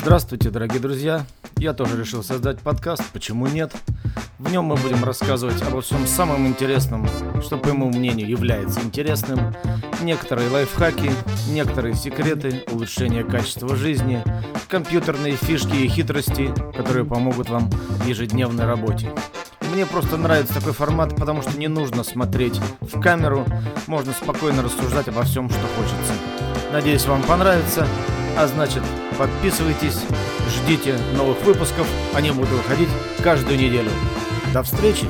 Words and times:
Здравствуйте, 0.00 0.50
дорогие 0.50 0.78
друзья! 0.78 1.26
Я 1.56 1.74
тоже 1.74 2.00
решил 2.00 2.22
создать 2.22 2.60
подкаст, 2.60 3.02
почему 3.12 3.48
нет? 3.48 3.72
В 4.38 4.50
нем 4.50 4.66
мы 4.66 4.76
будем 4.76 5.02
рассказывать 5.02 5.60
обо 5.62 5.80
всем 5.80 6.06
самом 6.06 6.46
интересном, 6.46 7.08
что, 7.42 7.58
по 7.58 7.74
моему 7.74 7.88
мнению, 7.90 8.28
является 8.28 8.80
интересным, 8.80 9.52
некоторые 10.00 10.50
лайфхаки, 10.50 11.10
некоторые 11.50 11.94
секреты 11.94 12.64
улучшения 12.70 13.24
качества 13.24 13.74
жизни, 13.74 14.22
компьютерные 14.68 15.34
фишки 15.34 15.74
и 15.74 15.88
хитрости, 15.88 16.54
которые 16.76 17.04
помогут 17.04 17.50
вам 17.50 17.68
в 17.68 18.06
ежедневной 18.06 18.66
работе. 18.66 19.10
Мне 19.72 19.84
просто 19.84 20.16
нравится 20.16 20.54
такой 20.54 20.74
формат, 20.74 21.16
потому 21.16 21.42
что 21.42 21.58
не 21.58 21.68
нужно 21.68 22.04
смотреть 22.04 22.58
в 22.80 23.00
камеру, 23.00 23.44
можно 23.88 24.12
спокойно 24.12 24.62
рассуждать 24.62 25.08
обо 25.08 25.24
всем, 25.24 25.50
что 25.50 25.60
хочется. 25.76 26.12
Надеюсь, 26.72 27.04
вам 27.04 27.22
понравится. 27.24 27.86
А 28.36 28.46
значит, 28.46 28.84
подписывайтесь, 29.18 30.04
ждите 30.48 30.96
новых 31.16 31.42
выпусков, 31.42 31.86
они 32.14 32.30
будут 32.30 32.50
выходить 32.50 32.88
каждую 33.22 33.58
неделю. 33.58 33.90
До 34.54 34.62
встречи! 34.62 35.06